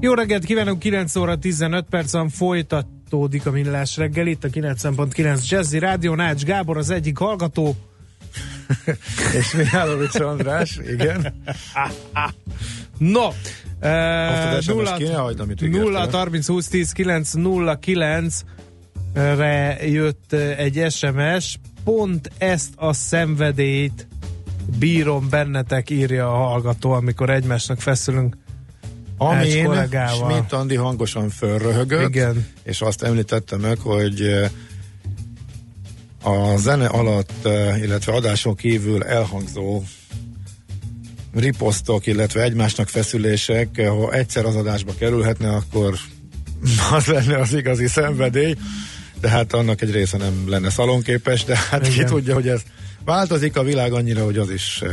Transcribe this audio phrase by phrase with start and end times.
[0.00, 5.78] Jó reggelt kívánok, 9 óra 15 percen folytatódik a millás reggel, itt a 9.9 Jazzy
[5.78, 7.76] Rádió, Nács Gábor az egyik hallgató.
[9.38, 11.34] És Mihálovics András, igen.
[12.98, 18.40] no, Azt az SMS kéne hagyd, amit 0 30 20 10 9 0 9
[19.14, 24.08] re jött eh, egy SMS, pont ezt a szenvedélyt
[24.78, 28.36] bírom bennetek, írja a hallgató, amikor egymásnak feszülünk
[29.16, 30.30] Amin kollégával.
[30.30, 32.46] Schmidt Andi hangosan fölröhögött, Igen.
[32.62, 34.50] és azt említette meg, hogy eh,
[36.22, 39.82] a zene alatt, eh, illetve adáson kívül elhangzó
[41.34, 45.94] riposztok, illetve egymásnak feszülések, eh, ha egyszer az adásba kerülhetne, akkor
[46.92, 48.54] az lenne az igazi szenvedély,
[49.20, 51.98] de hát annak egy része nem lenne szalonképes, de hát Igen.
[51.98, 52.62] ki tudja, hogy ez
[53.04, 54.90] változik a világ annyira, hogy az is eh,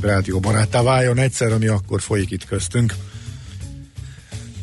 [0.00, 2.94] rádióbaráttá váljon egyszer, ami akkor folyik itt köztünk.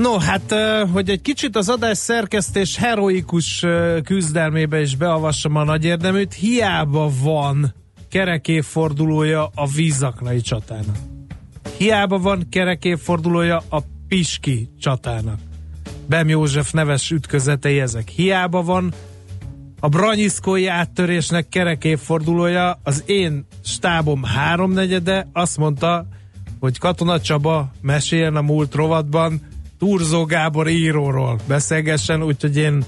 [0.00, 0.54] No, hát,
[0.92, 3.64] hogy egy kicsit az adás szerkesztés heroikus
[4.04, 7.74] küzdelmébe is beavassam a nagy érdeműt, hiába van
[8.10, 10.96] kerekéfordulója a vízaknai csatának.
[11.76, 15.38] Hiába van kerekéfordulója a Piski csatának.
[16.08, 18.08] Bem József neves ütközetei ezek.
[18.08, 18.92] Hiába van
[19.80, 26.06] a Branyiszkói áttörésnek kerekéfordulója, az én stábom háromnegyede azt mondta,
[26.60, 29.40] hogy Katona Csaba meséljen a múlt rovatban
[29.78, 32.84] Turzó Gábor íróról beszélgessen, úgyhogy én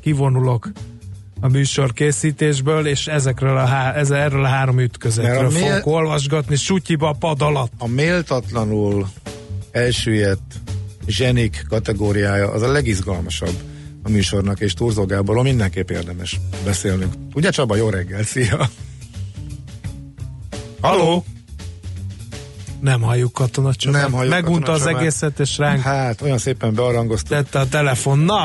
[0.00, 0.70] kivonulok
[1.40, 5.86] a műsor készítésből, és ezekről a há- ez, erről a három ütközetről a mél- fogok
[5.86, 7.72] olvasgatni sutyiba a pad alatt.
[7.78, 9.08] a méltatlanul
[9.70, 10.60] elsüllyedt
[11.06, 13.54] zsenik kategóriája az a legizgalmasabb
[14.02, 17.12] a műsornak, és Turzó Gáborról mindenképp érdemes beszélnünk.
[17.34, 18.68] Ugye Csaba, jó reggel, szia!
[20.80, 21.24] Halló!
[22.82, 23.98] Nem halljuk Katona Csaba.
[23.98, 27.28] Nem halljuk Megunta az egészet, és ránk Hát, olyan szépen bearangoztuk.
[27.28, 28.18] tette a telefon.
[28.18, 28.44] Na,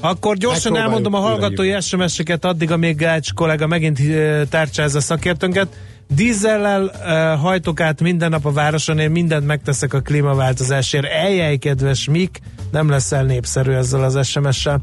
[0.00, 5.68] akkor gyorsan elmondom a hallgatói SMS-eket addig, amíg Gács kollega megint eh, tárcsázza szakértőnket.
[6.14, 11.04] Dízellel uh, hajtok át minden nap a városon, én mindent megteszek a klímaváltozásért.
[11.04, 12.40] Eljej, kedves Mik,
[12.70, 14.80] nem leszel népszerű ezzel az SMS-sel.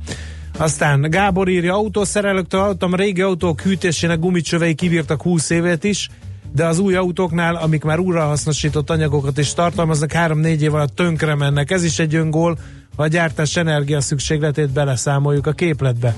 [0.57, 6.09] Aztán Gábor írja, autószerelőktől hallottam, régi autók hűtésének gumicsövei kibírtak 20 évet is,
[6.56, 11.72] de az új autóknál, amik már újrahasznosított anyagokat is tartalmaznak, 3-4 év alatt tönkre mennek.
[11.72, 12.58] Ez is egy öngól,
[12.96, 16.16] ha a gyártás energia szükségletét beleszámoljuk a képletbe.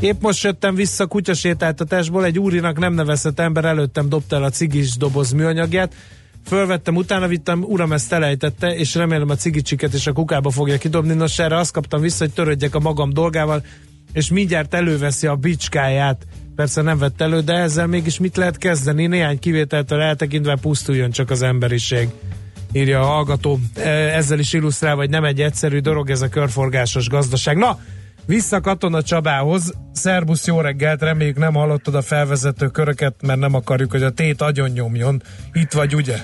[0.00, 4.96] Épp most jöttem vissza kutyasétáltatásból, egy úrinak nem nevezett ember előttem dobta el a cigis
[4.96, 5.94] doboz műanyagját,
[6.46, 11.14] Fölvettem, utána vittem, uram ezt elejtette, és remélem a cigicsiket is a kukába fogja kidobni.
[11.14, 13.64] Nos, erre azt kaptam vissza, hogy törődjek a magam dolgával,
[14.12, 16.26] és mindjárt előveszi a bicskáját.
[16.56, 19.06] Persze nem vett elő, de ezzel mégis mit lehet kezdeni?
[19.06, 22.08] Néhány kivételtől eltekintve pusztuljon csak az emberiség
[22.72, 23.58] írja a hallgató.
[23.74, 27.56] E, Ezzel is illusztrál, hogy nem egy egyszerű dolog ez a körforgásos gazdaság.
[27.56, 27.78] Na,
[28.26, 29.74] vissza Katona Csabához.
[29.92, 34.40] Szerbusz, jó reggelt, reméljük nem hallottad a felvezető köröket, mert nem akarjuk, hogy a tét
[34.42, 35.22] agyon nyomjon.
[35.52, 36.16] Itt vagy, ugye?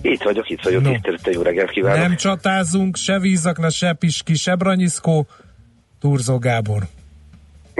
[0.00, 0.90] Itt vagyok, itt vagyok, No.
[0.90, 1.98] tisztelettel jó reggelt kívánok.
[1.98, 5.26] Nem csatázunk, se vízakna, se piski, se branyiszkó.
[6.00, 6.86] Turzó Gábor.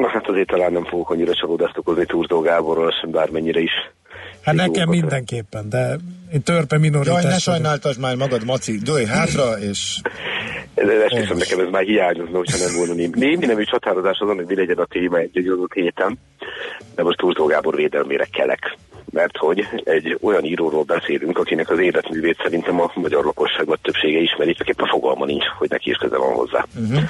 [0.00, 3.72] Na hát azért talán nem fogok annyira csalódást okozni Turzó Gáborról, sem bármennyire is.
[4.42, 4.98] Hát nekem Szigorúan.
[4.98, 5.96] mindenképpen, de
[6.32, 7.22] én törpe minoritás.
[7.22, 10.00] Jaj, ne sajnáltasd már magad, Maci, dőj hátra, és
[10.74, 14.54] esküszöm nekem, ez már hiányozna, hogyha nem volna némi, némi nemű csatározás azon, hogy mi
[14.54, 16.18] legyen a téma egy, egy adott héten.
[16.94, 18.76] De most Turzó Gábor védelmére kelek.
[19.10, 24.18] Mert hogy egy olyan íróról beszélünk, akinek az életművét szerintem a magyar lakosság vagy többsége
[24.18, 26.64] ismeri, csak éppen fogalma nincs, hogy neki is köze van hozzá.
[26.80, 27.02] Uh-huh.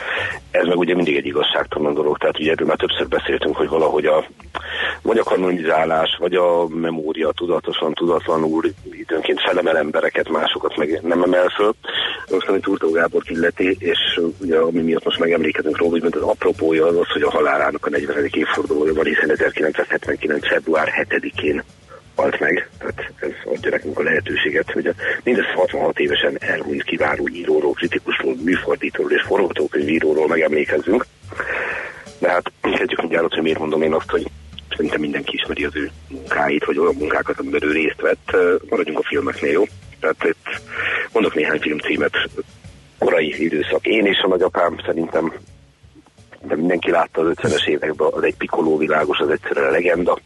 [0.51, 4.07] Ez meg ugye mindig egy igazságtalan dolog, tehát ugye erről már többször beszéltünk, hogy valahogy
[4.07, 4.25] a
[5.03, 11.49] vagy a kanonizálás, vagy a memória tudatosan, tudatlanul időnként felemel embereket, másokat meg nem emel
[11.49, 11.75] föl.
[12.31, 16.87] most ami Turtó Gábor illeti, és ugye ami miatt most megemlékezünk róla, hogy az apropója
[16.87, 18.29] az az, hogy a halálának a 40.
[18.31, 20.49] évfordulója van, hiszen 1979.
[20.49, 21.63] február 7-én
[22.19, 24.93] halt meg, tehát ez adja nekünk a lehetőséget, hogy a
[25.23, 31.07] mindez 66 évesen elhunyt kiváló íróról, kritikusról, műfordítóról és forgatókönyvíróról megemlékezzünk.
[32.19, 34.27] De hát kezdjük mindjárt, hogy miért mondom én azt, hogy
[34.71, 38.37] szerintem mindenki ismeri az ő munkáit, vagy olyan munkákat, amiben ő részt vett.
[38.69, 39.65] Maradjunk a filmeknél, jó?
[40.01, 40.61] Tehát itt
[41.13, 42.15] mondok néhány filmcímet.
[42.99, 43.87] Korai időszak.
[43.87, 45.33] Én és a nagyapám szerintem
[46.43, 50.19] de mindenki látta az 50-es években, az egy pikoló világos, az egyszerűen a legenda.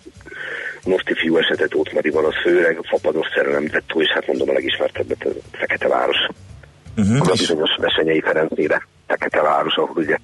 [0.85, 4.53] Moszti fiú esetet ott Mariban az főleg, a fapados szerelem tettó, és hát mondom a
[4.53, 6.17] legismertebbet, a Fekete Város.
[6.97, 7.29] Uh-huh.
[7.29, 10.17] A bizonyos Vesenyei Ferencére Fekete Város, ahol ugye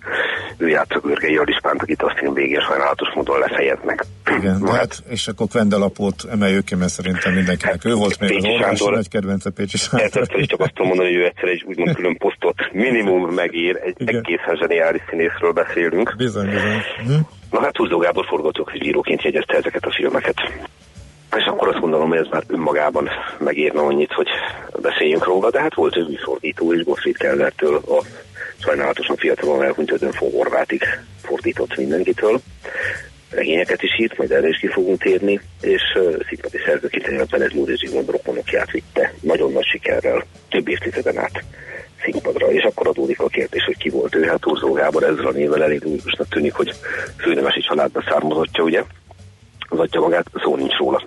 [0.56, 4.04] ő játszott Görgei Alispánt, akit a film végén sajnálatos módon lefejeznek.
[4.36, 8.30] Igen, de hát, és akkor Kvendelapót emeljük ki, mert szerintem mindenkinek hát, ő volt még
[8.30, 10.20] Pécsi az orvos, nagy kedvence Pécsi Sándor.
[10.20, 13.76] Ezt is csak azt tudom mondani, hogy ő egyszer egy úgymond külön posztot minimum megír,
[13.84, 14.16] egy Igen.
[14.16, 16.14] egészen zseniális színészről beszélünk.
[16.16, 16.82] Bizony, bizony.
[17.06, 17.12] Hm?
[17.50, 20.36] Na hát Húzdó Gábor forgatókönyvíróként jegyezte ezeket a filmeket.
[21.36, 23.08] És akkor azt gondolom, hogy ez már önmagában
[23.38, 24.28] megérne annyit, hogy
[24.82, 28.02] beszéljünk róla, de hát volt ő műfordító is Gottfried Kellertől a
[28.58, 30.82] sajnálatosan fiatalon elhunyt Ödönfó Horvátig
[31.22, 32.40] fordított mindenkitől.
[33.30, 37.52] Regényeket is írt, majd erre is ki fogunk térni, és uh, szimpati szerzőként a Benez
[37.52, 41.44] Múr és Zsigmond rokonokját vitte nagyon nagy sikerrel több évtizeden át
[42.02, 45.30] színpadra, és akkor adódik a kérdés, hogy ki volt ő, hát Urzó Gábor ezzel a
[45.30, 46.72] névvel elég újusnak tűnik, hogy
[47.16, 48.82] főnemesi családba származottja, ugye?
[49.68, 51.02] Az adja magát, szó nincs róla.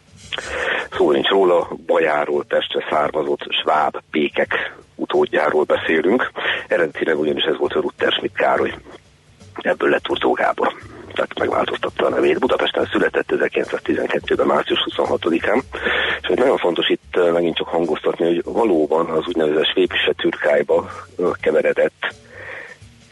[0.91, 6.31] Szó nincs róla, Bajáról Pestre származott sváb pékek utódjáról beszélünk.
[6.67, 8.73] Eredetileg ugyanis ez volt a Rutter Schmidt Károly.
[9.55, 10.73] Ebből lett Urzó Gábor
[11.13, 12.39] tehát megváltoztatta a nevét.
[12.39, 15.61] Budapesten született 1912-ben, március 26-án,
[16.21, 20.89] és hogy nagyon fontos itt megint csak hangoztatni, hogy valóban az úgynevezett Svépische Türkájba
[21.41, 22.15] keveredett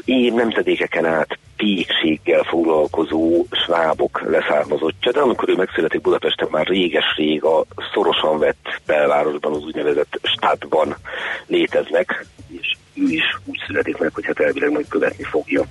[0.09, 7.65] én nemzedékeken át pékséggel foglalkozó svábok leszármazottja, de amikor ő megszületik Budapesten már réges-rég a
[7.93, 10.95] szorosan vett belvárosban, az úgynevezett stadban
[11.47, 15.63] léteznek, és ő is úgy születik meg, hogy hát elvileg majd követni fogja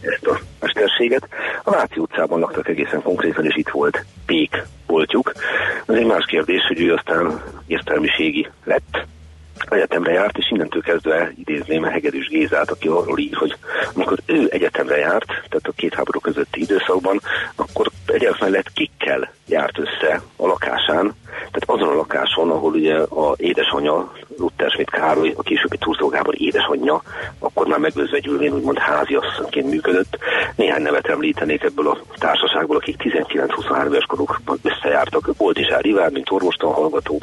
[0.00, 1.28] ezt a mesterséget.
[1.64, 5.32] A Váci utcában laktak egészen konkrétan, és itt volt pék boltjuk.
[5.86, 9.06] Ez egy más kérdés, hogy ő aztán értelmiségi lett,
[9.70, 13.56] egyetemre járt, és innentől kezdve idézném Hegedűs Gézát, aki arról ír, hogy
[13.94, 17.20] amikor ő egyetemre járt, tehát a két háború közötti időszakban,
[17.56, 23.34] akkor egyáltalán lett kikkel járt össze a lakásán, tehát azon a lakáson, ahol ugye a
[23.36, 27.02] édesanyja, Luther Schmidt Károly, a későbbi Turzó Gábor édesanyja,
[27.38, 30.18] akkor már megözvegyülvén úgymond háziasszonyként működött.
[30.56, 35.30] Néhány nevet említenék ebből a társaságból, akik 19-23 éves korukban összejártak.
[35.36, 37.20] Volt is Rivár, mint orvostan hallgató,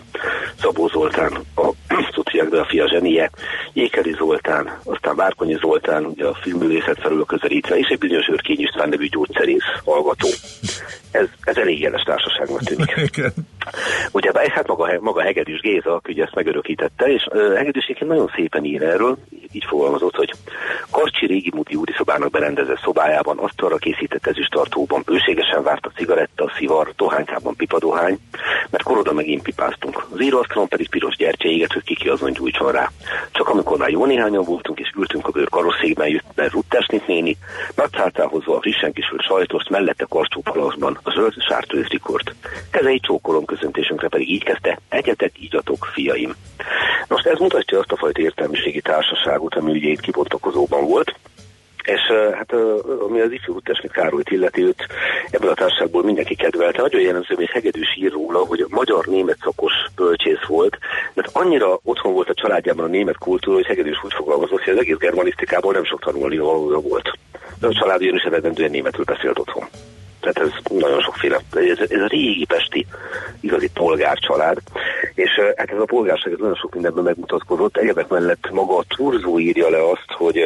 [0.59, 1.69] Szabó Zoltán, a
[2.51, 3.29] a fia zsenie,
[3.73, 8.89] Ékeli Zoltán, aztán Várkonyi Zoltán, ugye a filmművészet felül közelítve, és egy bizonyos Őrkény István
[8.89, 10.27] nevű gyógyszerész hallgató.
[11.11, 13.21] Ez, ez elég jeles társaságnak tűnik.
[14.11, 18.63] ugye hát maga, maga Hegedűs Géza, aki ugye ezt megörökítette, és uh, Hegedűs nagyon szépen
[18.63, 19.17] ír erről,
[19.55, 20.31] így fogalmazott, hogy
[20.91, 27.55] Karcsi régi múdi szobának berendezett szobájában asztalra készített ezüstartóban bőségesen várt a cigaretta, szivar, dohánykában
[27.55, 28.19] pipadohány,
[28.69, 30.07] mert koroda megint pipáztunk.
[30.13, 32.91] Az íróasztalon pedig piros gyertya éget, hogy kiki azon gyújtson rá.
[33.31, 37.37] Csak amikor már jó néhányan voltunk, és ültünk a bőr karosszékben, jött be Ruttersnit néni,
[37.75, 42.35] nagyszáltál hozva a frissen kisült sajtost, mellette karcsú palaszban a zöld sártőzrikort.
[42.71, 46.35] Kezei csókolom köszöntésünkre pedig így kezdte, egyetek, ígyatok, fiaim.
[47.07, 51.15] Most ez mutatja azt a fajta értelmiségi társaságot, ami ugye itt kibontakozóban volt,
[51.85, 52.01] és
[52.33, 52.53] hát
[53.07, 54.87] ami az ifjú Uttesmit Károlyt illeti, őt
[55.29, 56.81] ebből a társaságból mindenki kedvelte.
[56.81, 60.77] Nagyon jellemző, hogy Hegedűs ír róla, hogy magyar-német szakos bölcsész volt,
[61.13, 64.79] mert annyira otthon volt a családjában a német kultúra, hogy Hegedűs úgy fogalmazott, hogy az
[64.79, 67.17] egész germanisztikából nem sok tanulni volt.
[67.59, 69.65] De a család is eredendően németül beszélt otthon
[70.31, 71.39] tehát ez nagyon sokféle.
[71.51, 72.85] Ez, ez a régi pesti
[73.39, 74.57] igazi polgárcsalád,
[75.13, 77.77] és hát ez a polgárság ez nagyon sok mindenben megmutatkozott.
[77.77, 80.37] Egyebek mellett maga a Turzó írja le azt, hogy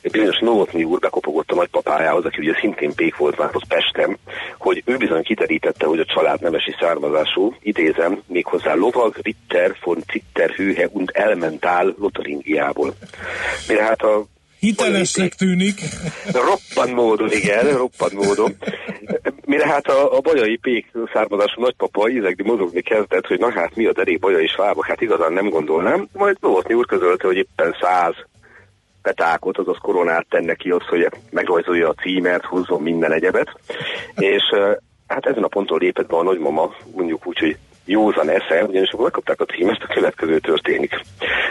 [0.00, 4.16] egy bizonyos Novotny úr bekopogott a nagypapájához, aki ugye szintén pék volt már ott Pestem,
[4.58, 10.50] hogy ő bizony kiterítette, hogy a család nemesi származású, idézem, méghozzá lovag, Ritter, von Zitter,
[10.50, 12.94] Hőhe und Elmentál Lotaringiából.
[13.68, 14.24] Mire hát a
[14.64, 15.80] Hitelesnek tűnik.
[16.32, 18.56] Roppant módon, igen, roppant módon.
[19.46, 23.86] Mire hát a, a bajai pék származású nagypapa ízegdi mozogni kezdett, hogy na hát mi
[23.86, 26.08] a derék bajai svábok, hát igazán nem gondolnám.
[26.12, 28.14] Majd Novotny úr közölte, hogy éppen száz
[29.02, 33.48] petákot, azaz koronát tenne ki az, hogy megrajzolja a címert, húzzon minden egyebet.
[34.14, 34.42] És
[35.06, 39.04] hát ezen a ponton lépett be a nagymama, mondjuk úgy, hogy józan esze, ugyanis akkor
[39.04, 41.00] megkapták a címest, a következő történik.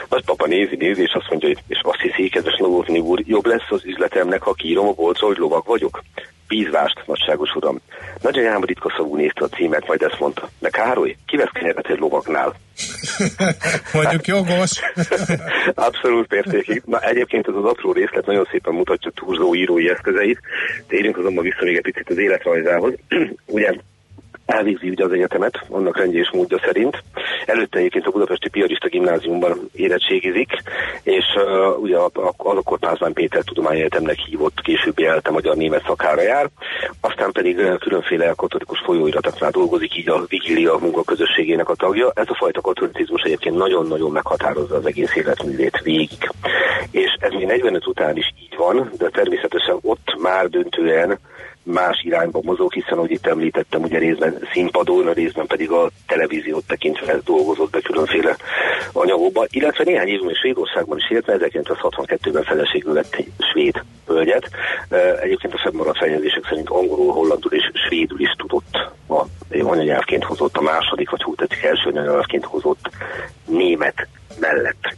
[0.10, 3.70] Nagypapa nézi, nézi, és azt mondja, hogy és azt hiszi, kedves Novotny úr, jobb lesz
[3.70, 6.04] az üzletemnek, ha kiírom a bolcra, hogy lovag vagyok.
[6.48, 7.80] Bízvást, nagyságos uram.
[8.22, 10.50] Nagyanyám ritka szavú nézte a címet, majd ezt mondta.
[10.60, 12.56] De Károly, kivesz kenyeret egy lovagnál?
[13.94, 14.72] Mondjuk jogos.
[15.88, 16.82] Abszolút értékig.
[16.86, 20.40] Na egyébként ez az apró részlet nagyon szépen mutatja Turzó írói eszközeit.
[20.88, 22.94] Térjünk azonban vissza még egy picit az életrajzához.
[23.46, 23.74] Ugye
[24.46, 27.04] elvégzi ugye az egyetemet, annak rendje és módja szerint.
[27.46, 30.50] Előtte egyébként a Budapesti Piarista Gimnáziumban érettségizik,
[31.04, 36.50] és uh, ugye az akkor Pázmány Péter Tudományegyetemnek hívott későbbi elte magyar-német szakára jár,
[37.02, 42.12] aztán pedig uh, különféle katolikus folyóiratoknál dolgozik, így a Vigilia munkaközösségének a tagja.
[42.16, 46.30] Ez a fajta katolicizmus egyébként nagyon-nagyon meghatározza az egész életművét végig.
[46.92, 51.20] És ez még 45 után is így van, de természetesen ott már döntően
[51.64, 57.20] más irányba mozog, hiszen, ahogy itt említettem, ugye részben színpadon, részben pedig a televíziót tekintve
[57.26, 58.36] dolgozott be különféle
[58.92, 64.50] anyagokba, illetve néhány évben Svédországban is élt, 1962-ben feleségül lett egy svéd hölgyet.
[65.22, 69.26] Egyébként a fennmaradt feljegyzések szerint angolul, hollandul és svédül is tudott a
[69.64, 72.90] anyanyelvként hozott a második, vagy hú, tetszik első anyanyelvként hozott
[73.46, 74.08] német
[74.40, 74.96] mellett.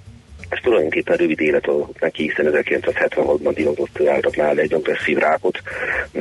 [0.55, 1.69] Ez tulajdonképpen rövid élet
[1.99, 5.59] neki, hiszen 1976-ban diagnosztizáltak állatnál egy agresszív rákot,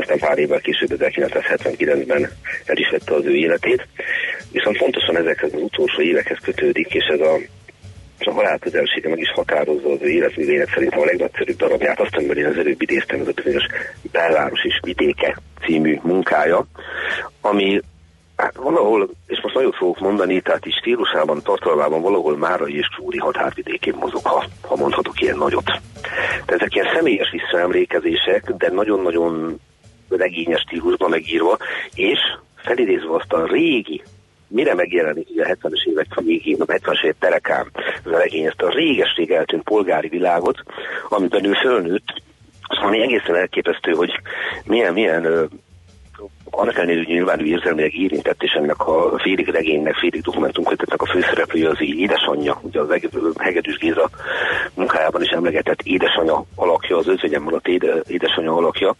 [0.01, 2.31] aztán pár évvel később 1979-ben
[2.65, 3.87] el is vette az ő életét.
[4.53, 7.39] Viszont fontosan ezekhez az utolsó évekhez kötődik, és ez a
[8.27, 12.37] a halál közelsége meg is határozza az ő életművének szerintem a legnagyszerűbb darabját, azt, amivel
[12.37, 13.67] én az előbb idéztem, ez a bizonyos
[14.13, 15.37] Belváros és vidéke
[15.67, 16.67] című munkája,
[17.41, 17.81] ami
[18.37, 23.19] Hát valahol, és most nagyot fogok mondani, tehát is stílusában, tartalmában valahol Márai és Csúri
[23.19, 25.65] határvidékén mozog, ha, ha mondhatok ilyen nagyot.
[26.03, 29.61] Tehát ezek ilyen személyes visszaemlékezések, de nagyon-nagyon
[30.09, 31.57] regényes stílusban megírva,
[31.95, 32.19] és
[32.57, 34.03] felidézve azt a régi,
[34.49, 37.71] mire megjelenik a 70-es évek végén, a 70-es évek terekán,
[38.05, 40.63] ez a regény, ezt a réges-rég eltűnt polgári világot,
[41.09, 42.23] amiben ő fölnőtt,
[42.63, 44.11] az valami egészen elképesztő, hogy
[44.65, 45.49] milyen, milyen
[46.57, 51.07] annak ellenére, hogy nyilván ő érzelmileg érintett, és ennek a félig regénynek, félig dokumentumkötetnek a
[51.07, 52.89] főszereplője az édesanyja, ugye az
[53.39, 54.11] Hegedűs Géza
[54.75, 58.97] munkájában is emlegetett édesanyja alakja, az özvegyem alatt éde, édesanyja alakja,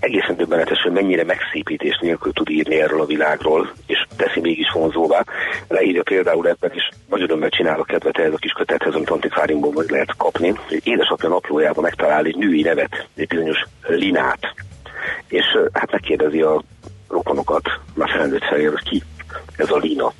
[0.00, 5.24] egészen döbbenetes, hogy mennyire megszépítés nélkül tud írni erről a világról, és teszi mégis vonzóvá.
[5.68, 9.90] Leírja például ebben is, nagy örömmel csinálok kedvet ehhez a kis kötethez, amit antikváriumból meg
[9.90, 10.54] lehet kapni.
[10.82, 14.54] Édesapja naplójában megtalál egy női nevet, egy bizonyos Linát,
[15.28, 16.62] és hát megkérdezi a
[17.08, 19.02] rokonokat, már felnőtt fejjel, hogy ki
[19.56, 20.12] ez a Lina.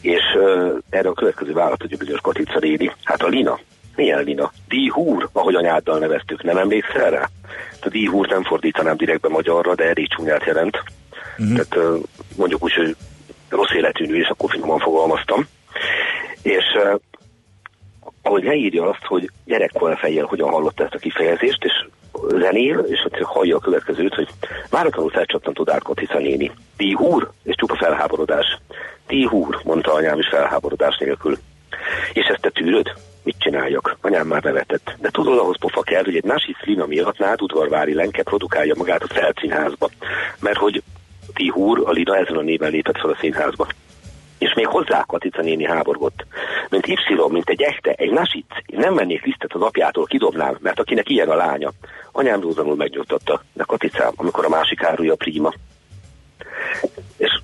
[0.00, 3.58] És uh, erre a következő vállalat, hogy bizonyos Katica Rédi, hát a Lina,
[3.96, 4.52] milyen Lina?
[4.68, 7.28] Díhúr, ahogy anyáddal neveztük, nem emlékszel rá?
[7.80, 10.82] A díhúr nem fordítanám direktbe magyarra, de elég csúnyát jelent.
[11.38, 11.54] Uh-huh.
[11.56, 12.02] Tehát uh,
[12.36, 12.96] mondjuk úgy, hogy
[13.48, 15.46] rossz életű nő, és akkor finoman fogalmaztam.
[16.42, 17.00] És uh,
[18.22, 21.86] ahogy leírja azt, hogy gyerekkor fejjel hogyan hallotta ezt a kifejezést, és
[22.28, 24.28] zenél, és ott hallja a következőt, hogy
[24.70, 26.50] váratlanul felcsattant odát Katica néni.
[26.76, 28.58] Ti húr, és csupa felháborodás.
[29.06, 31.38] Ti húr, mondta anyám is felháborodás nélkül.
[32.12, 32.92] És ezt te tűröd?
[33.22, 33.96] Mit csináljak?
[34.00, 34.94] Anyám már nevetett.
[35.00, 39.02] De tudod, ahhoz pofa kell, hogy egy másik Lina miatt nád udvarvári lenke produkálja magát
[39.02, 39.90] a felszínházba.
[40.40, 40.82] Mert hogy
[41.34, 43.66] ti húr, a Lina ezen a néven lépett fel a színházba
[44.42, 46.26] és még hozzá Katica néni háborgott.
[46.68, 46.96] Mint Y,
[47.28, 51.34] mint egy echte, egy nasic, nem vennék lisztet az apjától, kidobnám, mert akinek ilyen a
[51.34, 51.72] lánya.
[52.12, 55.52] Anyám dúzanul megnyugtatta, de Katicám, amikor a másik árulja a príma.
[57.16, 57.40] És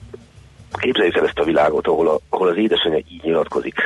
[0.70, 3.80] képzeljük el ezt a világot, ahol, a, ahol az édesanyja így nyilatkozik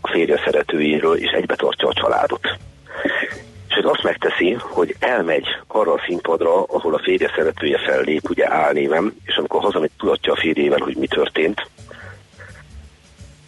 [0.00, 2.56] a férje szeretőjéről, és egybe tartja a családot.
[3.68, 8.52] És ez azt megteszi, hogy elmegy arra a színpadra, ahol a férje szeretője fellép, ugye
[8.52, 11.70] álnévem, és amikor hazamegy, tudatja a férjével, hogy mi történt,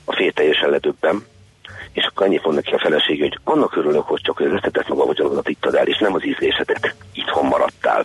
[0.04, 1.24] a fél teljesen ledöbben,
[1.92, 5.04] és akkor annyit mond neki a feleség, hogy annak örülök, hogy csak az összetett maga
[5.06, 6.94] vagyonodat ittad el, és nem az ízlésedet.
[7.12, 8.04] Itthon maradtál.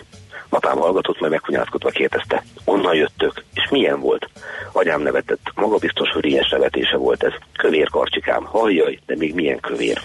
[0.49, 4.29] Apám hallgatott, majd megkunyázkodva kérdezte, onnan jöttök, és milyen volt?
[4.71, 7.33] Anyám nevetett, maga biztos, hogy ilyen nevetése volt ez.
[7.57, 10.01] Kövér karcsikám, halljaj, de még milyen kövér.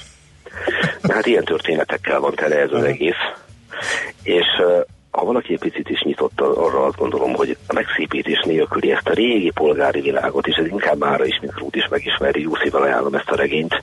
[1.02, 3.22] Hát ilyen történetekkel van tele ez az egész.
[4.22, 4.46] És
[5.14, 9.12] ha valaki egy picit is nyitott arra azt gondolom, hogy a megszépítés nélküli ezt a
[9.12, 13.14] régi polgári világot, és ez inkább mára is, mint Rút is megismeri, jó szívvel ajánlom
[13.14, 13.82] ezt a regényt,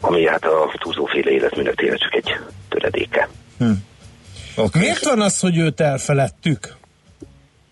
[0.00, 2.36] ami hát a túlzóféle életműnek tényleg csak egy
[2.68, 3.28] töredéke.
[3.58, 3.70] Hm.
[4.56, 4.80] Okay.
[4.80, 6.76] Miért van az, hogy őt elfeledtük?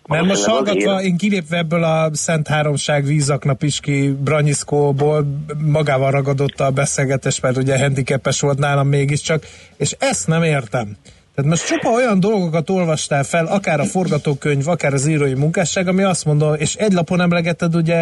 [0.07, 5.25] Mert most hallgatva, én kilépve ebből a Szent Háromság vízakna Piski Branyiszkóból
[5.57, 9.45] magával ragadott a beszélgetés, mert ugye handicapes volt nálam mégiscsak,
[9.77, 10.97] és ezt nem értem.
[11.35, 16.03] Tehát most csupa olyan dolgokat olvastál fel, akár a forgatókönyv, akár az írói munkásság, ami
[16.03, 17.97] azt mondom, és egy lapon emlegeted ugye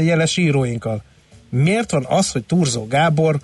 [0.00, 1.02] jeles íróinkkal.
[1.50, 3.38] Miért van az, hogy Turzó Gábor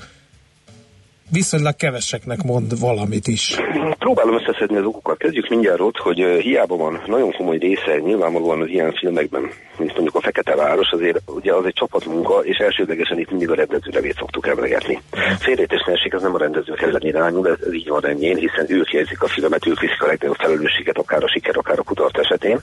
[1.33, 3.57] viszonylag keveseknek mond valamit is.
[3.99, 5.19] Próbálom összeszedni az okokat.
[5.19, 9.43] Kezdjük mindjárt ott, hogy hiába van nagyon komoly része nyilvánvalóan az ilyen filmekben,
[9.79, 13.55] mint mondjuk a Fekete Város, azért ugye az egy csapatmunka, és elsődlegesen itt mindig a
[13.55, 15.03] rendező nevét szoktuk emlegetni.
[15.39, 19.23] Félrejtésnelség az nem a rendezők ellen irányul, ez, ez így van rendjén, hiszen ők jelzik
[19.23, 22.59] a filmet, ők viszik a legnagyobb felelősséget, akár a siker, akár a kudarc esetén.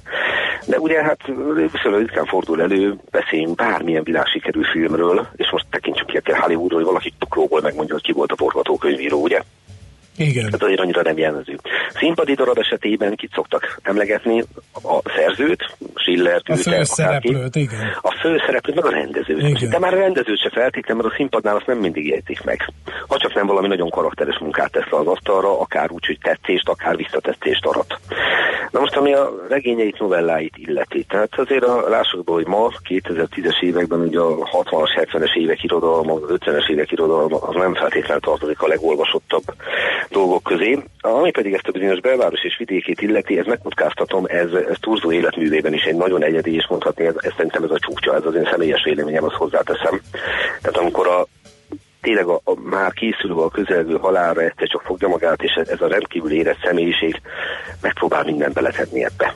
[0.65, 1.19] De ugye hát
[1.71, 6.89] viszonylag ritkán fordul elő, beszéljünk bármilyen világsikerű filmről, és most tekintsük ki a Hollywoodról, hogy
[6.89, 9.43] valaki tukróból megmondja, hogy ki volt a forgatókönyvíró, ugye?
[10.19, 10.45] Igen.
[10.45, 11.57] Ez azért annyira nem jellemző.
[11.93, 14.43] Színpadi darab esetében kit szoktak emlegetni?
[14.73, 17.79] A szerzőt, Schillert, a főszereplőt, igen.
[18.01, 19.41] A főszereplőt, meg a rendezőt.
[19.41, 19.69] Igen.
[19.69, 22.73] De már a rendezőt se feltétlenül, mert a színpadnál azt nem mindig értik meg.
[23.07, 26.95] Ha csak nem valami nagyon karakteres munkát tesz az asztalra, akár úgy, hogy tetszést, akár
[26.95, 27.99] visszatetszést arat.
[28.71, 31.03] Na most, ami a regényeit, novelláit illeti.
[31.03, 36.13] Tehát azért a, lássuk be, hogy ma, 2010-es években, ugye a 60-as, 70-es évek irodalma,
[36.27, 39.43] 50-es évek irodalma, az nem feltétlenül tartozik a legolvasottabb
[40.09, 40.83] dolgok közé.
[41.01, 45.73] Ami pedig ezt a bizonyos belváros és vidékét illeti, ez megkockáztatom, ez, ez Turzó életművében
[45.73, 48.47] is egy nagyon egyedi, és mondhatni, ez, ez szerintem ez a csúcsa, ez az én
[48.51, 50.01] személyes véleményem, azt hozzáteszem.
[50.61, 51.25] Tehát amikor a
[52.01, 55.87] tényleg a, a már készülő a közelgő halálra egyszer csak fogja magát, és ez a
[55.87, 57.21] rendkívül érett személyiség
[57.81, 59.35] megpróbál mindent beletenni ebbe.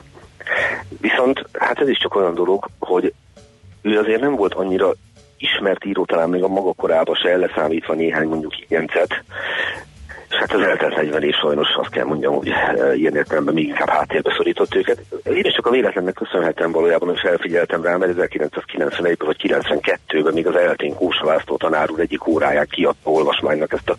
[1.00, 3.12] Viszont hát ez is csak olyan dolog, hogy
[3.82, 4.92] ő azért nem volt annyira
[5.38, 9.83] ismert író, talán még a maga korában se leszámítva néhány mondjuk ilyencet, és
[10.38, 13.88] hát az eltelt 40 év sajnos azt kell mondjam, hogy eh, ilyen értelemben még inkább
[13.88, 14.98] háttérbe szorított őket.
[15.24, 20.46] Én is csak a véletlennek köszönhetem valójában, hogy felfigyeltem rá, mert 1991-ben vagy 92-ben még
[20.46, 23.96] az eltén Kósa László tanár úr egyik óráján kiadta olvasmánynak ezt a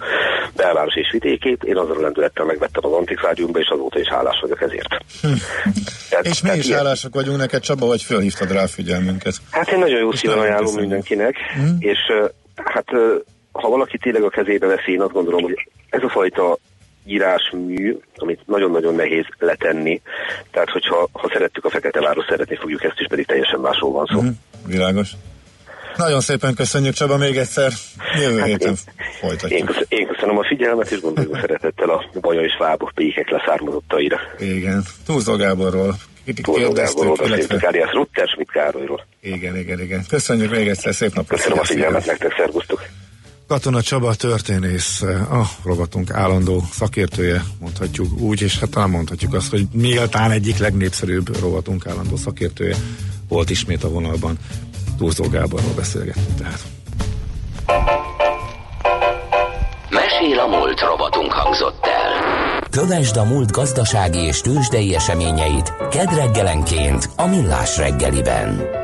[0.56, 1.64] belváros és vidékét.
[1.64, 4.88] Én azzal a lendülettel megvettem az antikváriumba, és azóta is hálás vagyok ezért.
[5.22, 5.28] Hm.
[6.10, 6.78] Tehát, és mi is ilyen...
[6.78, 9.36] hálások vagyunk neked, Csaba, hogy felhívtad rá a figyelmünket.
[9.52, 11.76] Hát én nagyon jó szíven ajánlom mindenkinek, hm?
[11.80, 12.00] és
[12.56, 12.86] hát
[13.52, 16.58] ha valaki tényleg a kezébe veszi, én azt gondolom, hogy ez a fajta
[17.06, 20.02] írásmű, amit nagyon-nagyon nehéz letenni.
[20.52, 24.06] Tehát, hogyha ha szerettük a Fekete Város, szeretni fogjuk ezt is, pedig teljesen másról van
[24.06, 24.22] szó.
[24.22, 24.30] Mm,
[24.66, 25.12] világos.
[25.96, 27.72] Nagyon szépen köszönjük Csaba még egyszer.
[28.22, 28.76] Jövő hát héten én,
[29.20, 29.60] folytatjuk.
[29.60, 34.20] Én, köszönöm, én köszönöm a figyelmet, és gondolom szeretettel a baja és fábok pékek leszármazottaira.
[34.40, 34.84] Igen.
[35.06, 35.96] Túlzó Gáborról
[36.42, 39.06] Túlzó Gáborról, illetve Káriász Rutter, Schmidt Károlyról.
[39.22, 40.06] Igen, igen, igen.
[40.10, 41.38] Köszönjük még egyszer, szép napot.
[41.38, 42.82] Köszönöm a figyelmet nektek, szervusztok.
[43.48, 49.68] Katona Csaba történész, a rovatunk állandó szakértője, mondhatjuk úgy, és hát talán mondhatjuk azt, hogy
[49.72, 52.76] méltán egyik legnépszerűbb rovatunk állandó szakértője
[53.28, 54.38] volt ismét a vonalban.
[54.98, 56.60] Turzó Gáborról beszélgettünk tehát.
[59.90, 62.60] Mesél a múlt rovatunk hangzott el.
[62.70, 68.84] Kövesd a múlt gazdasági és tőzsdei eseményeit kedreggelenként a Millás reggeliben.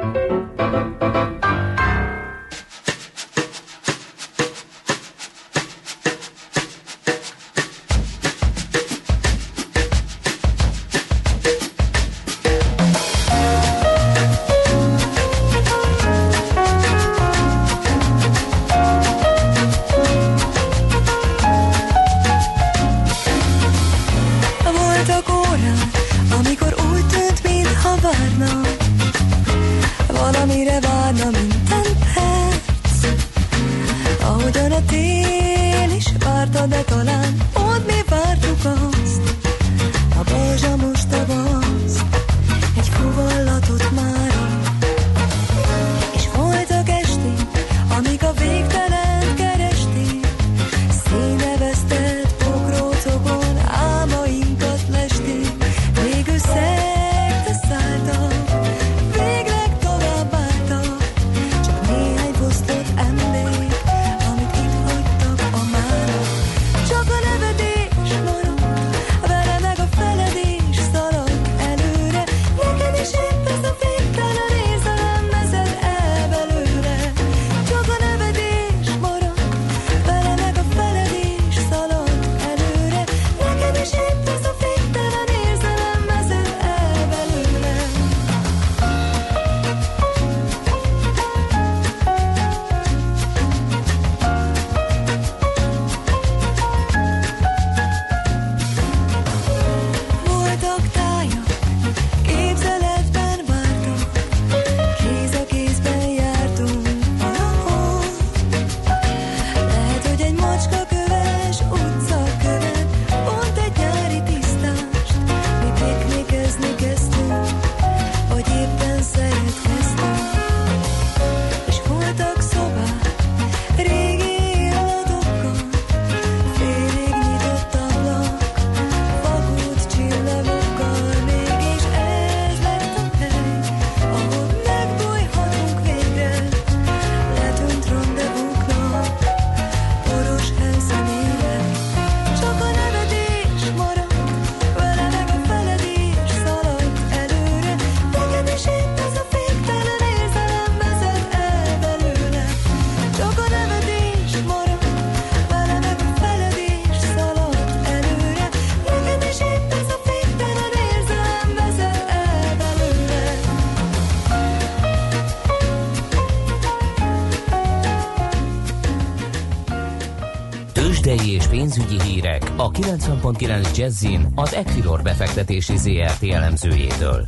[172.73, 177.25] A 90.9 Jazzin az Equilor befektetési ZRT elemzőjétől.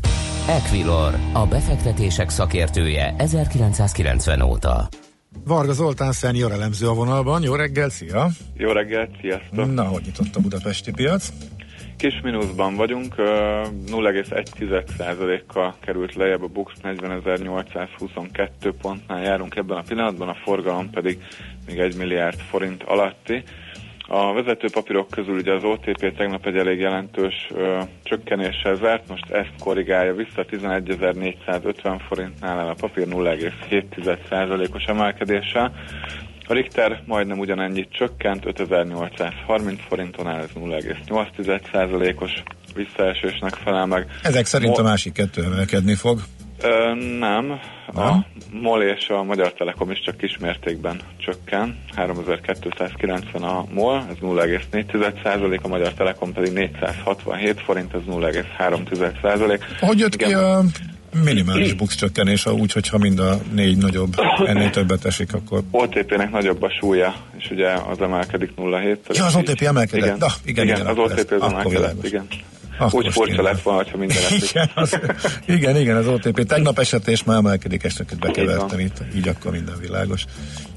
[0.48, 4.88] Equilor, a befektetések szakértője 1990 óta.
[5.46, 7.44] Varga Zoltán szenior elemző a vonalban.
[7.44, 8.28] Jó reggel, szia!
[8.58, 9.74] Jó reggelt, sziasztok!
[9.74, 11.30] Na, hogy nyitott a budapesti piac?
[11.98, 20.36] Kis mínuszban vagyunk, 0,1%-kal került lejjebb a Bux 40.822 pontnál járunk ebben a pillanatban, a
[20.44, 21.24] forgalom pedig
[21.68, 23.44] még 1 milliárd forint alatti.
[24.16, 29.30] A vezető papírok közül ugye az OTP tegnap egy elég jelentős ö, csökkenéssel zárt, most
[29.30, 35.74] ezt korrigálja vissza 11.450 forintnál el a papír 0,7%-os emelkedéssel.
[36.48, 42.44] A Richter majdnem ugyanennyit csökkent, 5830 forinton áll, ez 0,8%-os
[42.76, 44.08] visszaesésnek felel meg.
[44.24, 46.20] Ezek szerint a másik kettő emelkedni fog.
[46.62, 47.60] Ö, nem.
[47.96, 48.26] A
[48.62, 51.78] MOL és a Magyar Telekom is csak kismértékben csökken.
[51.96, 59.60] 3290 a MOL, ez 0,4%, a Magyar Telekom pedig 467 forint, ez 0,3%.
[59.80, 60.28] Hogy jött Igen.
[60.28, 60.64] ki a
[61.24, 65.62] minimális bux csökkenés, úgy, hogyha mind a négy nagyobb ennél többet esik, akkor...
[65.72, 68.98] OTP-nek nagyobb a súlya, és ugye az emelkedik 0,7.
[69.18, 70.06] Ja, az OTP emelkedett?
[70.06, 72.28] Igen, Na, igen, igen, igen, az OTP az emelkedett, igen.
[72.84, 74.18] Akkor Úgy furcsa lett volna, ha minden
[74.50, 75.00] igen, az,
[75.46, 79.76] igen, igen, az OTP tegnap esett, és már emelkedik, és bekevertem itt, így akkor minden
[79.80, 80.26] világos.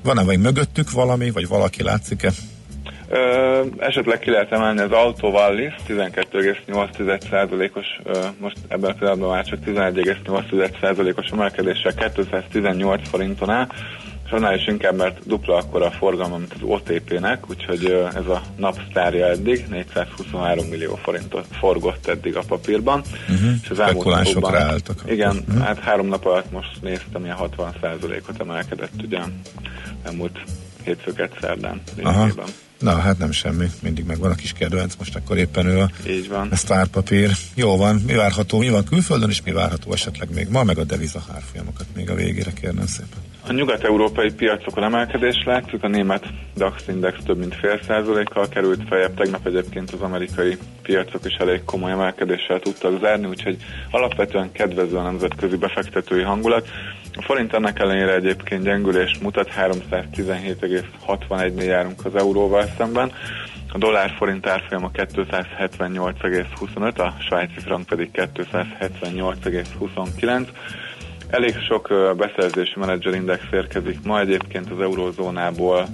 [0.03, 2.31] Van-e vagy mögöttük valami, vagy valaki látszik-e?
[3.09, 7.87] Ö, esetleg ki lehet emelni az Autovallis 12,8%-os,
[8.41, 13.67] most ebben a pillanatban már csak 11,8%-os emelkedéssel 218 forinton áll,
[14.27, 17.85] és annál is inkább, mert dupla akkor a forgalma, mint az OTP-nek, úgyhogy
[18.15, 23.03] ez a napsztárja eddig 423 millió forintot forgott eddig a papírban.
[23.29, 23.51] Uh-huh.
[23.63, 24.83] És az elmúlt napokban.
[25.07, 25.65] Igen, uh-huh.
[25.65, 29.21] hát három nap alatt most néztem, ilyen 60%-ot emelkedett ugye
[30.03, 30.39] elmúlt
[30.85, 32.47] hétfőket szerdán lényegében.
[32.79, 36.29] Na, hát nem semmi, mindig megvan a kis kedvenc, most akkor éppen ő a Így
[36.29, 36.49] van.
[36.51, 37.31] a sztárpapír.
[37.55, 40.85] Jó van, mi várható, mi van külföldön, és mi várható esetleg még ma, meg a
[40.85, 43.19] deviza hárfolyamokat még a végére kérnem szépen.
[43.49, 49.15] A nyugat-európai piacokon emelkedés látszik, a német DAX index több mint fél százalékkal került feljebb,
[49.15, 53.57] tegnap egyébként az amerikai piacok is elég komoly emelkedéssel tudtak zárni, úgyhogy
[53.91, 56.69] alapvetően kedvező a nemzetközi befektetői hangulat.
[57.17, 63.13] A forint ennek ellenére egyébként gyengülést mutat, 317,61-nél járunk az euróval szemben.
[63.73, 70.49] A dollár forint árfolyama 278,25, a svájci frank pedig 278,29.
[71.31, 75.87] Elég sok beszerzési menedzserindex érkezik ma egyébként az eurózónából,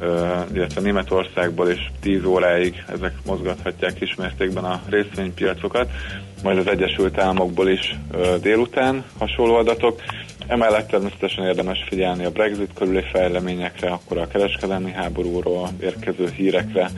[0.00, 0.08] uh,
[0.52, 5.90] illetve Németországból is 10 óráig ezek mozgathatják kismértékben a részvénypiacokat,
[6.42, 7.96] majd az Egyesült Államokból is
[8.40, 10.00] délután hasonló adatok.
[10.46, 16.90] Emellett természetesen érdemes figyelni a Brexit körüli fejleményekre, akkor a kereskedelmi háborúról érkező hírekre,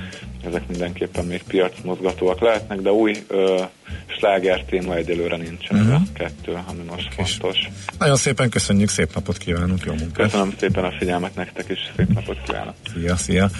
[0.47, 3.63] ezek mindenképpen még piacmozgatóak lehetnek, de új ö,
[4.07, 5.95] sláger téma egyelőre nincsen, uh-huh.
[5.95, 6.13] ez a mhm.
[6.13, 7.33] kettő, ami most Kis.
[7.33, 7.69] fontos.
[7.99, 10.31] Nagyon szépen köszönjük, szép napot kívánunk, jó munkát!
[10.31, 12.75] Köszönöm szépen a figyelmet nektek is, szép napot kívánok!
[12.95, 13.51] Szia, szia!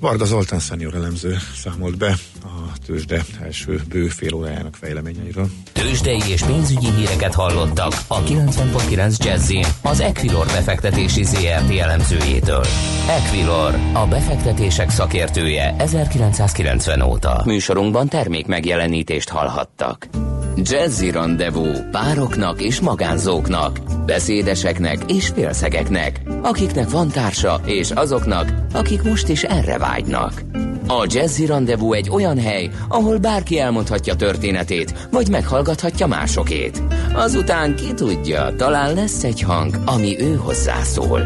[0.00, 5.48] Varga Zoltán szenior elemző számolt be a tőzsde első bő fél órájának fejleményeiről.
[5.72, 12.64] Tőzsdei és pénzügyi híreket hallottak a 90.9 jazz az Equilor befektetési ZRT elemzőjétől.
[13.08, 17.42] Equilor, a befektetések szakértője 1990 óta.
[17.44, 20.08] Műsorunkban termék megjelenítést hallhattak.
[20.56, 29.28] Jazzy Rendezvú pároknak és magánzóknak, beszédeseknek és félszegeknek, akiknek van társa és azoknak, akik most
[29.28, 30.42] is erre vágynak.
[30.86, 36.82] A Jazzy Rendezvú egy olyan hely, ahol bárki elmondhatja történetét, vagy meghallgathatja másokét.
[37.14, 41.22] Azután ki tudja, talán lesz egy hang, ami ő hozzászól.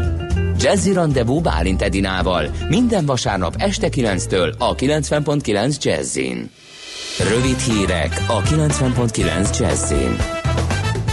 [0.59, 6.49] Jazzy Rendezvú Bálint Edinával minden vasárnap este 9-től a 90.9 Jazzin.
[7.19, 10.15] Rövid hírek a 90.9 Jazzin.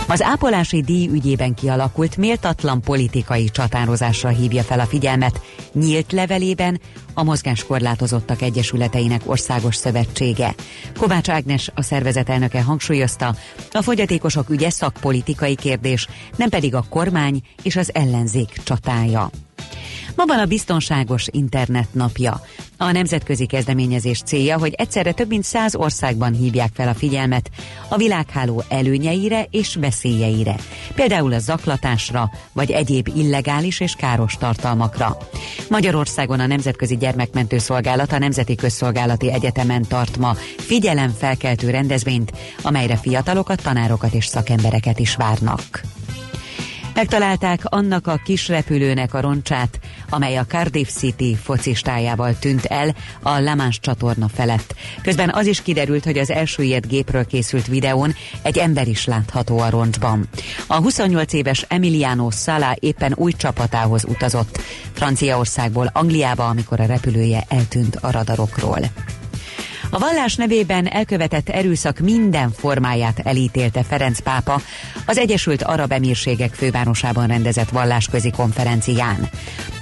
[0.08, 5.40] Az ápolási díj ügyében kialakult méltatlan politikai csatározásra hívja fel a figyelmet.
[5.72, 6.80] Nyílt levelében
[7.14, 10.54] a Mozgáskorlátozottak Egyesületeinek Országos Szövetsége.
[10.98, 13.34] Kovács Ágnes, a szervezet elnöke hangsúlyozta,
[13.72, 19.30] a fogyatékosok ügye szakpolitikai kérdés, nem pedig a kormány és az ellenzék csatája.
[20.16, 22.40] Ma van a biztonságos internet napja.
[22.76, 27.50] A nemzetközi kezdeményezés célja, hogy egyszerre több mint száz országban hívják fel a figyelmet
[27.88, 30.56] a világháló előnyeire és veszélyeire,
[30.94, 35.16] például a zaklatásra vagy egyéb illegális és káros tartalmakra.
[35.68, 43.62] Magyarországon a Nemzetközi Gyermekmentő Szolgálat a Nemzeti Közszolgálati Egyetemen tart ma figyelemfelkeltő rendezvényt, amelyre fiatalokat,
[43.62, 45.80] tanárokat és szakembereket is várnak.
[46.94, 49.78] Megtalálták annak a kis repülőnek a roncsát,
[50.10, 54.74] amely a Cardiff City focistájával tűnt el a La Manche csatorna felett.
[55.02, 59.58] Közben az is kiderült, hogy az első ilyet gépről készült videón egy ember is látható
[59.58, 60.28] a roncsban.
[60.66, 64.60] A 28 éves Emiliano Sala éppen új csapatához utazott
[64.92, 68.78] Franciaországból Angliába, amikor a repülője eltűnt a radarokról.
[69.94, 74.60] A vallás nevében elkövetett erőszak minden formáját elítélte Ferenc pápa
[75.06, 79.28] az Egyesült Arab Emírségek fővárosában rendezett vallásközi konferencián.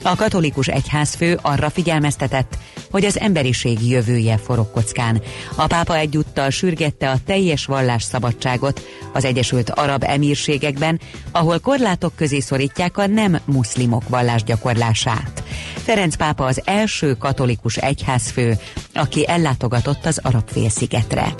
[0.03, 2.59] A katolikus egyházfő arra figyelmeztetett,
[2.91, 5.23] hogy az emberiség jövője forog kockán.
[5.57, 11.01] A pápa egyúttal sürgette a teljes vallásszabadságot az Egyesült Arab Emírségekben,
[11.33, 15.40] ahol korlátok közé szorítják a nem muszlimok vallásgyakorlását.
[15.75, 18.59] Ferenc pápa az első katolikus egyházfő,
[18.95, 21.35] aki ellátogatott az arab félszigetre.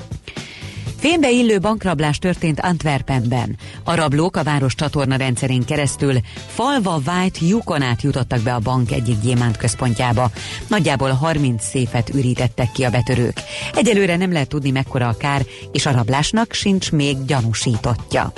[1.01, 3.57] Fénybe illő bankrablás történt Antwerpenben.
[3.85, 6.15] A rablók a város csatorna rendszerén keresztül
[6.47, 10.31] falva vájt lyukon át jutottak be a bank egyik gyémánt központjába.
[10.69, 13.41] Nagyjából 30 széfet ürítettek ki a betörők.
[13.75, 18.33] Egyelőre nem lehet tudni mekkora a kár, és a rablásnak sincs még gyanúsítottja.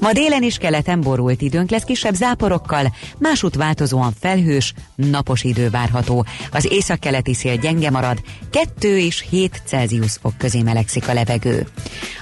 [0.00, 6.26] Ma délen is keleten borult időnk lesz kisebb záporokkal, másút változóan felhős, napos idő várható.
[6.50, 8.18] Az északkeleti szél gyenge marad,
[8.50, 11.66] 2 és 7 Celsius fok közé melegszik a levegő.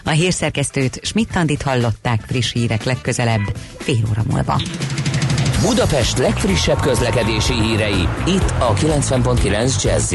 [0.05, 4.61] A hírszerkesztőt Schmidt-Tandit hallották friss hírek legközelebb, fél óra múlva.
[5.63, 10.15] Budapest legfrissebb közlekedési hírei, itt a 90.9 jazz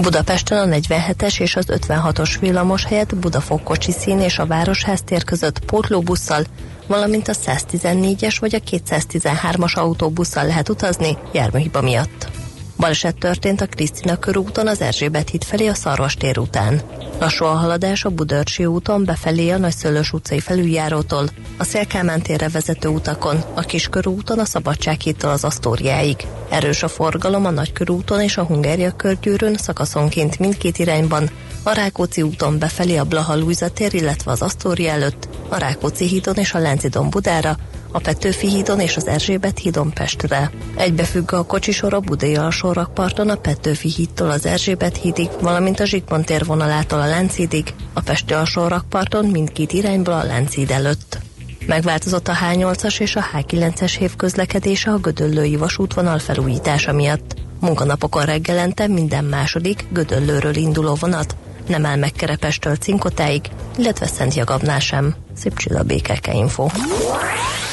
[0.00, 5.58] Budapesten a 47-es és az 56-os villamos helyett Budafok szín és a Városház tér között
[5.58, 6.44] pótlóbusszal,
[6.86, 12.35] valamint a 114-es vagy a 213-as autóbusszal lehet utazni járműhiba miatt.
[12.78, 16.80] Baleset történt a Krisztina körúton az Erzsébet híd felé a Szarvastér után.
[17.20, 22.88] Lassú a haladás a Budörsi úton befelé a Nagyszőlős utcai felüljárótól, a Szélkámán térre vezető
[22.88, 26.16] utakon, a Kiskörúton a Szabadsághídtól az Asztóriáig.
[26.50, 31.30] Erős a forgalom a Nagykörúton és a Hungária körgyűrűn szakaszonként mindkét irányban,
[31.62, 33.36] a Rákóczi úton befelé a Blaha
[33.74, 37.56] tér, illetve az Asztória előtt, a Rákóczi hídon és a Láncidon Budára,
[37.96, 40.50] a Petőfi hídon és az Erzsébet hídon Pestre.
[40.76, 46.24] Egybefügg a kocsisor a Budai alsórakparton a Petőfi hídtól az Erzsébet hídig, valamint a Zsigmond
[46.24, 51.18] tér vonalától a Lánchídig, a Pesti alsórakparton mindkét irányból a Lánchíd előtt.
[51.66, 57.34] Megváltozott a H8-as és a H9-es hév közlekedése a Gödöllői vasútvonal felújítása miatt.
[57.60, 63.42] Munkanapokon reggelente minden második Gödöllőről induló vonat nem áll meg Kerepestől Cinkotáig,
[63.78, 65.14] illetve Szent Jagabnál sem.
[65.36, 66.66] Szép csilla békeke info.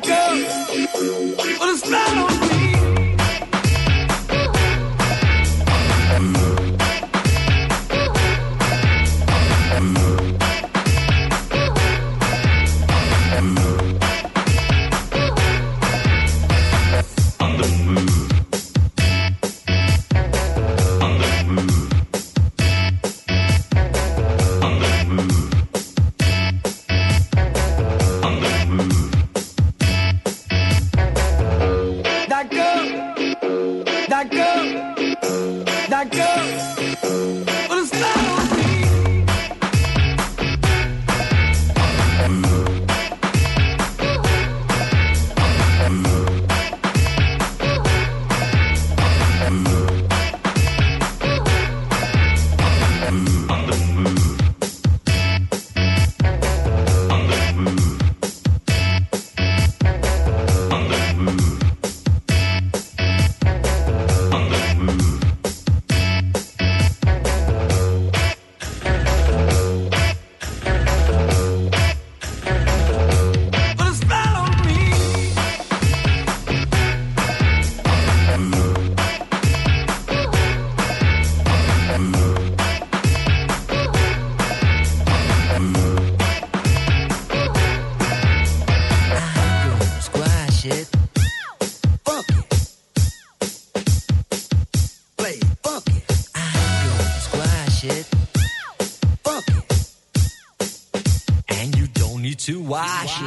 [0.00, 1.33] back up.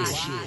[0.06, 0.16] 是。
[0.16, 0.47] 是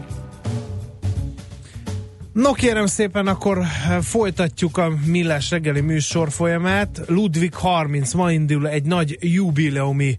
[2.33, 3.63] No kérem szépen, akkor
[4.01, 7.01] folytatjuk a Millás reggeli műsor folyamát.
[7.07, 10.17] Ludwig 30, ma indul egy nagy jubileumi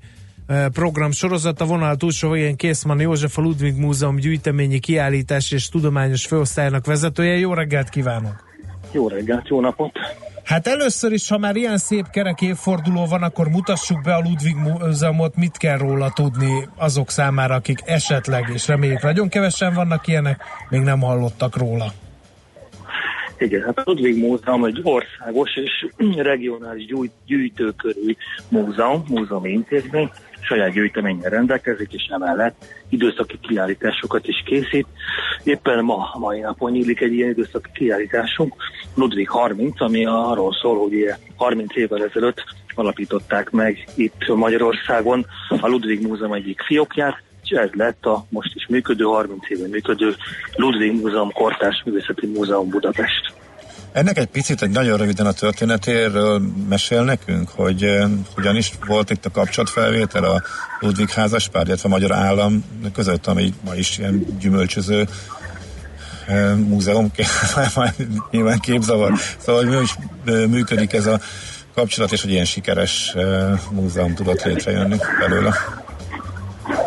[0.73, 1.61] program sorozat.
[1.61, 7.37] A vonal túlsó végén Készman József, a Ludwig Múzeum gyűjteményi kiállítás és tudományos főosztálynak vezetője.
[7.37, 8.45] Jó reggelt kívánok!
[8.91, 9.93] Jó reggelt, jó napot!
[10.45, 14.57] Hát először is, ha már ilyen szép kerek évforduló van, akkor mutassuk be a Ludwig
[14.57, 20.43] Múzeumot, mit kell róla tudni azok számára, akik esetleg, és reméljük nagyon kevesen vannak ilyenek,
[20.69, 21.93] még nem hallottak róla.
[23.43, 25.87] Igen, hát a Ludwig Múzeum egy országos és
[26.17, 26.87] regionális
[27.27, 28.17] gyűjtőkörű
[28.49, 34.87] múzeum, múzeumi intézmény, saját gyűjteményen rendelkezik, és emellett időszaki kiállításokat is készít.
[35.45, 38.55] Éppen ma, mai napon nyílik egy ilyen időszaki kiállításunk,
[38.95, 45.27] Ludwig 30, ami arról szól, hogy 30 évvel ezelőtt alapították meg itt Magyarországon
[45.61, 47.23] a Ludwig Múzeum egyik fiókját,
[47.61, 50.15] ez lett a most is működő, 30 éve működő
[50.55, 53.33] Ludwig Múzeum Kortárs Művészeti Múzeum Budapest.
[53.93, 59.11] Ennek egy picit, egy nagyon röviden a történetéről mesél nekünk, hogy uh, hogyan is volt
[59.11, 60.43] itt a kapcsolatfelvétel a
[60.81, 65.09] Ludwig házaspár, illetve a magyar állam között, ami ma is ilyen gyümölcsöző
[66.29, 67.11] uh, múzeum,
[68.31, 69.13] nyilván képzavar.
[69.39, 69.95] Szóval hogy is
[70.49, 71.21] működik ez a
[71.75, 73.15] kapcsolat, és hogy ilyen sikeres
[73.71, 75.55] múzeum tudott létrejönni belőle.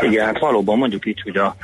[0.06, 1.56] Igen, hát valóban mondjuk így, hogy a,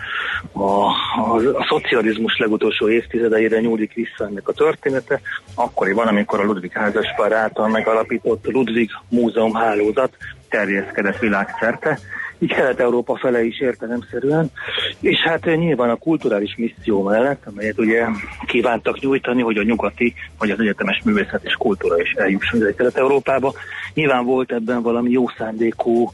[0.51, 5.21] a, a, a szocializmus legutolsó évtizedeire nyúlik vissza ennek a története.
[5.55, 10.17] Akkoriban, amikor a Ludwig házaspár által megalapított Ludwig Múzeum hálózat
[10.49, 11.99] terjeszkedett világszerte,
[12.41, 14.51] így Kelet-Európa fele is értelemszerűen,
[14.99, 18.05] és hát nyilván a kulturális misszió mellett, amelyet ugye
[18.47, 23.53] kívántak nyújtani, hogy a nyugati vagy az egyetemes művészet és kultúra is eljusson Kelet-Európába.
[23.93, 26.11] Nyilván volt ebben valami jó szándékú,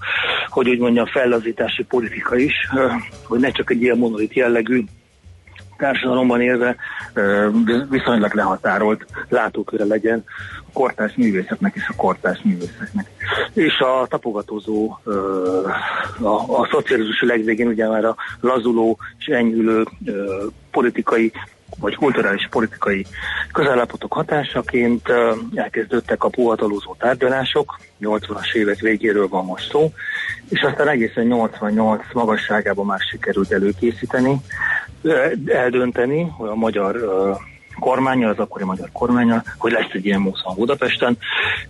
[0.49, 2.53] hogy úgy mondjam, fellazítási politika is,
[3.23, 4.83] hogy ne csak egy ilyen monolit jellegű
[5.77, 6.75] társadalomban élve
[7.89, 10.23] viszonylag lehatárolt látóköre legyen
[10.59, 13.07] a kortárs művészetnek és a kortárs művészeknek.
[13.53, 14.99] És a tapogatózó,
[16.21, 19.85] a, a szocializmus legvégén ugye már a lazuló és enyhülő
[20.71, 21.31] politikai
[21.79, 23.05] vagy kulturális politikai
[23.51, 25.11] közállapotok hatásaként
[25.55, 29.91] elkezdődtek a puhatalózó tárgyalások, 80-as évek végéről van most szó,
[30.49, 34.35] és aztán egészen 88 magasságában már sikerült előkészíteni,
[35.45, 36.95] eldönteni, hogy a magyar
[37.79, 41.17] kormánya, az akkori magyar kormánya, hogy lesz egy ilyen múzeum Budapesten,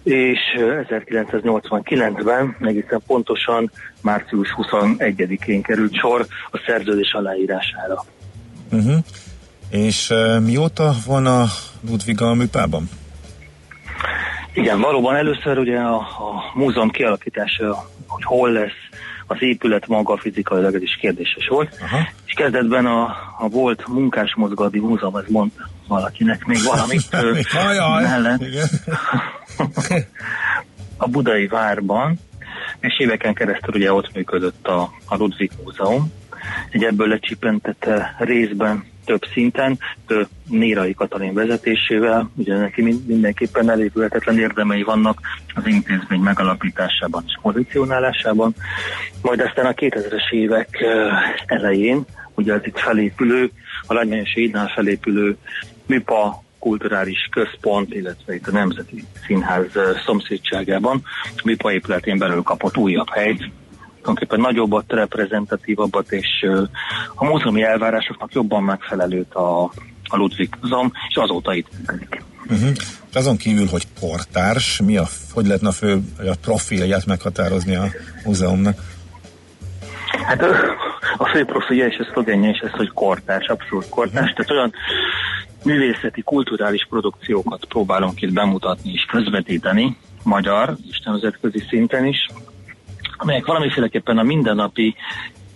[0.04, 3.72] és 1989-ben egészen pontosan
[4.02, 8.06] március 21-én került sor a szerződés aláírására.
[8.72, 8.98] Uh-huh.
[9.70, 11.46] És uh, mióta van a
[11.90, 12.90] Ludwig a műpában?
[14.54, 18.72] Igen, valóban először ugye a, a múzeum kialakítása, hogy hol lesz
[19.28, 21.78] az épület maga fizikailag ez is kérdéses volt.
[21.82, 22.08] Aha.
[22.28, 23.04] És kezdetben a,
[23.40, 25.52] a volt munkásmozgalmi múzeum, ez mond
[25.88, 27.12] valakinek még valamit
[28.02, 28.44] mellett.
[30.98, 32.20] a budai várban,
[32.80, 36.12] és éveken keresztül ugye ott működött a, a Ludwig Múzeum,
[36.70, 44.84] egy ebből lecsipentett részben több szinten, több Nérai Katalin vezetésével, ugye neki mindenképpen elévülhetetlen érdemei
[44.84, 45.20] vannak
[45.56, 48.56] az intézmény megalapításában és pozícionálásában.
[49.22, 50.86] Majd aztán a 2000-es évek
[51.46, 52.06] elején,
[52.36, 53.52] ugye az itt felépülő,
[53.88, 55.38] a Lágymányos Édnál felépülő
[55.86, 59.72] MIPA kulturális központ, illetve itt a Nemzeti Színház
[60.06, 61.04] szomszédságában
[61.44, 63.50] MIPA épületén belül kapott újabb helyt,
[64.08, 66.46] tulajdonképpen nagyobbat, reprezentatívabbat, és
[67.16, 69.64] a múzeumi elvárásoknak jobban megfelelőt a,
[70.04, 72.24] a Ludwig Múzeum, és azóta itt működik.
[72.50, 72.70] Uh-huh.
[73.14, 77.86] Azon kívül, hogy portárs, mi a, hogy lehetne a fő a profilját meghatározni a
[78.26, 78.80] múzeumnak?
[80.26, 80.42] Hát
[81.18, 84.74] a fő profilja és a szlogenje is ez, hogy kortárs, abszolút kortárs, tehát olyan
[85.64, 92.28] művészeti, kulturális produkciókat próbálunk itt bemutatni és közvetíteni, magyar és nemzetközi szinten is,
[93.18, 94.96] amelyek valamiféleképpen a mindennapi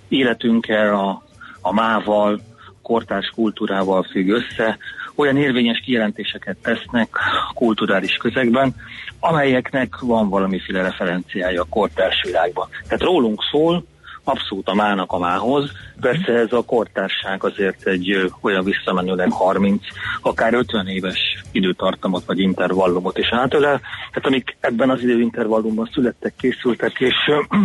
[0.08, 1.24] életünkkel, a,
[1.62, 2.42] a mával,
[2.82, 4.78] kortárs kultúrával függ össze,
[5.16, 7.10] olyan érvényes kijelentéseket tesznek
[7.54, 8.76] kulturális közegben,
[9.20, 12.68] amelyeknek van valamiféle referenciája a kortárs világban.
[12.84, 13.86] Tehát rólunk szól,
[14.24, 15.72] abszolút a mának a mához.
[16.00, 19.82] Persze ez a kortárság azért egy olyan visszamenőleg 30,
[20.22, 23.80] akár 50 éves időtartamot vagy intervallumot is átölel.
[23.80, 27.16] Tehát amik ebben az időintervallumban születtek, készültek, és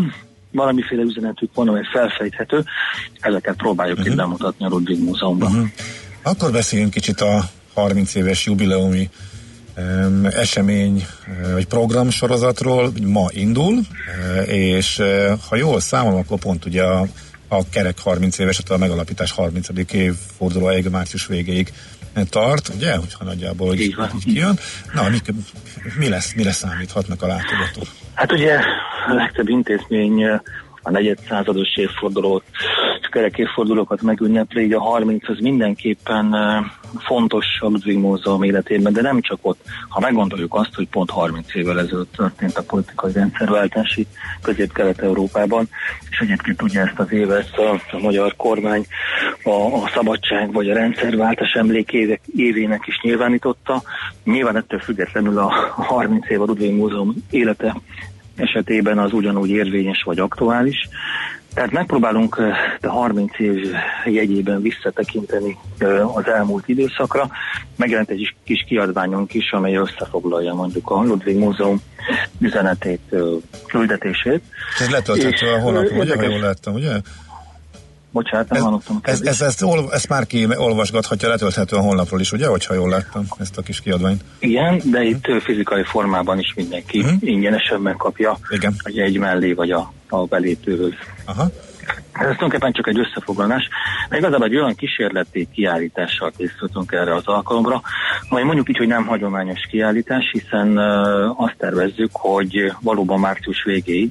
[0.53, 2.65] valamiféle üzenetük van, amely felfejthető,
[3.21, 4.13] ezeket próbáljuk uh-huh.
[4.13, 5.51] itt bemutatni a Ludwig Múzeumban.
[5.51, 5.69] Uh-huh.
[6.23, 7.43] Akkor beszéljünk kicsit a
[7.75, 9.36] 30 éves jubileumi um,
[10.31, 11.07] esemény
[11.53, 12.93] vagy programsorozatról.
[13.03, 13.79] Ma indul,
[14.47, 15.03] és
[15.49, 17.07] ha jól számolom, akkor pont ugye a,
[17.49, 19.69] a kerek 30 éves, tehát a megalapítás 30.
[19.93, 21.73] évfordulóig, március végéig
[22.25, 24.59] tart, ugye, hogyha nagyjából így, így, kijön.
[24.95, 25.19] Na, mi,
[25.99, 27.87] mi, lesz, mire számíthatnak a látogatók?
[28.15, 28.59] Hát ugye
[29.09, 30.25] a legtöbb intézmény
[30.83, 32.45] a negyed százados évfordulót,
[33.17, 36.37] kerek évfordulókat megünnepli, így a 30 az mindenképpen
[36.99, 37.99] fontos a Ludwig
[38.41, 39.61] életében, de nem csak ott.
[39.89, 44.07] Ha meggondoljuk azt, hogy pont 30 évvel ezelőtt történt a politikai rendszerváltási
[44.43, 45.69] közép-kelet-európában,
[46.11, 48.87] és egyébként ugye ezt az évet a, a magyar kormány
[49.43, 53.83] a, a szabadság vagy a rendszerváltás emlékének évének is nyilvánította.
[54.25, 57.77] Nyilván ettől függetlenül a 30 év a Ludwig Múzeum élete
[58.37, 60.89] esetében az ugyanúgy érvényes vagy aktuális.
[61.57, 62.41] Tehát megpróbálunk
[62.81, 63.73] a 30 év
[64.05, 65.59] jegyében visszatekinteni
[66.15, 67.31] az elmúlt időszakra.
[67.77, 71.81] Megjelent egy kis kiadványunk is, amely összefoglalja mondjuk a Ludwig Múzeum
[72.39, 73.15] üzenetét,
[73.67, 74.43] küldetését.
[74.79, 76.91] Ez letölthető a honlapon, ugye, ha jól láttam, ugye?
[78.11, 78.99] Bocsánat, nem ez, hallottam.
[79.03, 82.89] Ez, ez, ezt, ol, ezt már ki olvasgathatja, letölthető a honlapról is, ugye, hogyha jól
[82.89, 84.25] láttam ezt a kis kiadványt?
[84.39, 85.43] Igen, de itt uh-huh.
[85.43, 87.17] fizikai formában is mindenki uh-huh.
[87.21, 88.75] ingyenesen megkapja, Igen.
[88.83, 90.93] vagy egy mellé, vagy a, a belépőhöz.
[91.25, 91.51] Aha.
[92.13, 93.69] Ez tulajdonképpen csak egy összefoglalás.
[94.09, 97.81] De igazából egy olyan kísérleti kiállítással készültünk erre az alkalomra,
[98.29, 100.79] amely mondjuk így, hogy nem hagyományos kiállítás, hiszen
[101.37, 104.11] azt tervezzük, hogy valóban március végéig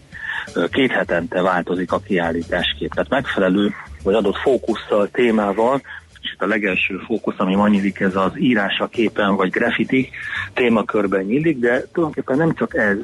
[0.71, 2.93] két hetente változik a kiállításkép.
[2.93, 3.73] Tehát megfelelő
[4.03, 5.82] vagy adott fókusszal, témával,
[6.21, 10.09] és itt a legelső fókusz, ami ma nyílik, ez az írás a képen, vagy graffiti
[10.53, 12.97] témakörben nyílik, de tulajdonképpen nem csak ez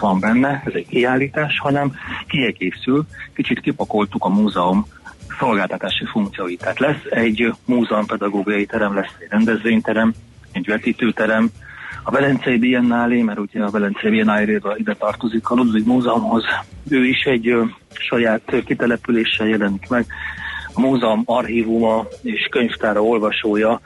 [0.00, 1.92] van benne, ez egy kiállítás, hanem
[2.26, 4.86] kiegészül, kicsit kipakoltuk a múzeum
[5.38, 6.60] szolgáltatási funkcióit.
[6.60, 10.14] Tehát lesz egy múzeumpedagógiai terem, lesz egy rendezvényterem,
[10.52, 11.50] egy vetítőterem,
[12.06, 16.44] a Velencei Biennálé, mert ugye a Velencei Biennálé ide tartozik a Ludwig Múzeumhoz,
[16.88, 17.54] ő is egy
[17.90, 20.06] saját kitelepüléssel jelenik meg.
[20.74, 23.80] A múzeum archívuma és könyvtára olvasója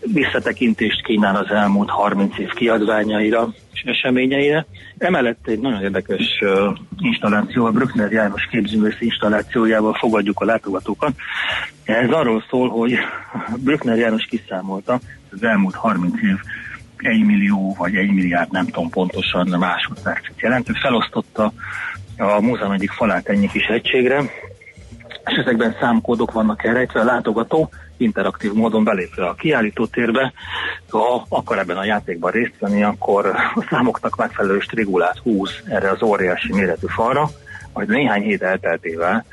[0.00, 4.66] visszatekintést kínál az elmúlt 30 év kiadványaira és eseményeire.
[4.98, 11.12] Emellett egy nagyon érdekes uh, installáció, a Brückner János képzőművész installációjával fogadjuk a látogatókat.
[11.84, 12.98] Ez arról szól, hogy
[13.64, 15.00] Brückner János kiszámolta
[15.32, 16.36] az elmúlt 30 év
[16.96, 20.68] egy millió vagy egy milliárd, nem tudom pontosan másodpercet jelent.
[20.68, 21.52] Ő felosztotta
[22.16, 24.22] a múzeum egyik falát ennyi kis egységre,
[25.24, 27.70] és ezekben számkódok vannak elrejtve, a látogató
[28.00, 30.32] interaktív módon belépve a kiállítótérbe,
[30.90, 36.02] ha akar ebben a játékban részt venni, akkor a számoknak megfelelő strigulát húz erre az
[36.02, 37.30] óriási méretű falra,
[37.72, 39.24] majd néhány hét elteltével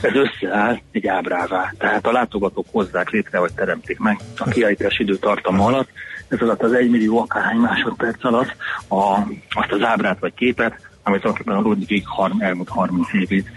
[0.00, 1.72] ez összeáll egy ábrává.
[1.78, 5.88] Tehát a látogatók hozzák létre, vagy teremtik meg a kiállítás időtartama alatt,
[6.28, 8.56] ez alatt az egy millió akárhány másodperc alatt
[8.88, 9.18] a,
[9.50, 12.04] azt az ábrát vagy képet, amit tulajdonképpen a Ludwig
[12.38, 13.48] elmúlt 30 évét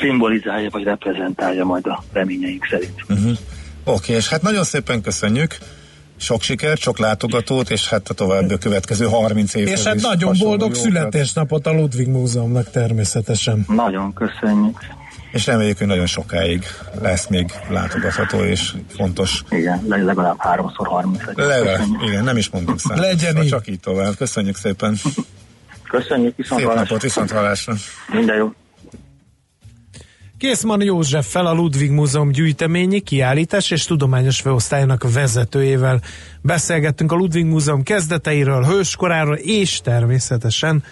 [0.00, 3.04] szimbolizálja, vagy reprezentálja majd a reményeink szerint.
[3.08, 3.36] Uh-huh.
[3.84, 5.58] Oké, és hát nagyon szépen köszönjük
[6.16, 10.74] sok sikert, sok látogatót, és hát a további következő 30 évhez És hát nagyon boldog
[10.74, 10.82] jókat.
[10.82, 13.64] születésnapot a Ludwig Múzeumnak természetesen.
[13.68, 14.78] Nagyon köszönjük.
[15.32, 16.64] És reméljük, hogy nagyon sokáig
[17.00, 19.42] lesz még látogatható és fontos.
[19.50, 23.04] Igen, legalább háromszor 30 Legalább, igen, nem is mondunk számot.
[23.04, 24.16] Legyen szóval Csak így tovább.
[24.16, 24.96] Köszönjük szépen.
[25.90, 27.74] Köszönjük, viszont Szép napot, viszont hallásra.
[28.12, 28.52] Minden jó.
[30.44, 36.00] Készman József fel a Ludwig Múzeum gyűjteményi, kiállítás és tudományos főosztályának vezetőjével.
[36.42, 40.84] Beszélgettünk a Ludwig Múzeum kezdeteiről, hőskoráról és természetesen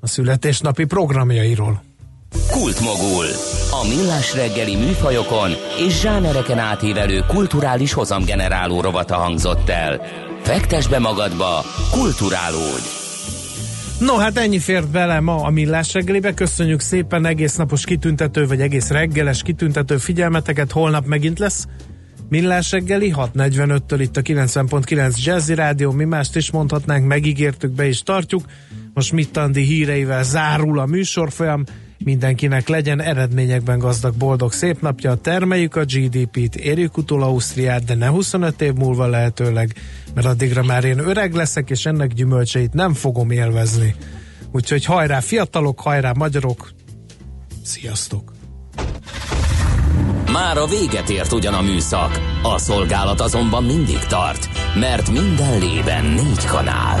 [0.00, 1.82] a születésnapi programjairól.
[2.50, 3.26] Kultmogul.
[3.70, 5.50] A millás reggeli műfajokon
[5.86, 10.00] és zsánereken átívelő kulturális hozamgeneráló rovata hangzott el.
[10.42, 12.95] Fektes be magadba, kulturálódj!
[13.98, 16.34] No, hát ennyi fért bele ma a Millás reggelibe.
[16.34, 20.72] Köszönjük szépen egész napos kitüntető, vagy egész reggeles kitüntető figyelmeteket.
[20.72, 21.66] Holnap megint lesz
[22.28, 25.90] Millás reggeli, 6.45-től itt a 90.9 Jazzy Rádió.
[25.90, 28.42] Mi mást is mondhatnánk, megígértük, be is tartjuk.
[28.94, 31.64] Most Mittandi híreivel zárul a műsorfolyam.
[31.98, 35.14] Mindenkinek legyen eredményekben gazdag, boldog, szép napja.
[35.14, 39.74] Termeljük a GDP-t, érjük utol Ausztriát, de ne 25 év múlva lehetőleg,
[40.14, 43.94] mert addigra már én öreg leszek, és ennek gyümölcseit nem fogom élvezni.
[44.52, 46.70] Úgyhogy hajrá fiatalok, hajrá magyarok,
[47.64, 48.32] sziasztok!
[50.32, 56.04] Már a véget ért ugyan a műszak, a szolgálat azonban mindig tart, mert minden lében
[56.04, 57.00] négy kanál.